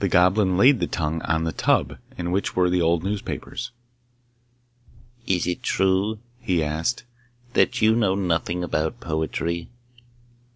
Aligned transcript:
The 0.00 0.08
Goblin 0.08 0.56
laid 0.56 0.80
the 0.80 0.88
tongue 0.88 1.22
on 1.22 1.44
the 1.44 1.52
tub 1.52 1.98
in 2.18 2.32
which 2.32 2.56
were 2.56 2.68
the 2.68 2.82
old 2.82 3.04
newspapers. 3.04 3.70
'Is 5.28 5.46
it 5.46 5.62
true,' 5.62 6.18
he 6.40 6.60
asked,' 6.60 7.04
that 7.54 7.80
you 7.80 7.94
know 7.94 8.16
nothing 8.16 8.64
about 8.64 8.98
poetry? 8.98 9.68